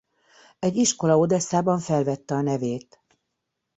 [0.59, 2.99] Egy iskola Odesszában felvette a nevét.